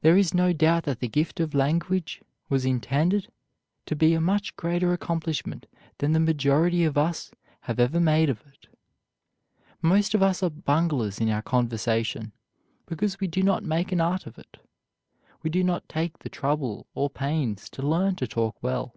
[0.00, 3.30] There is no doubt that the gift of language was intended
[3.84, 5.66] to be a much greater accomplishment
[5.98, 7.30] than the majority of us
[7.64, 8.68] have ever made of it.
[9.82, 12.32] Most of us are bunglers in our conversation,
[12.86, 14.56] because we do not make an art of it;
[15.42, 18.94] we do not take the trouble or pains to learn to talk well.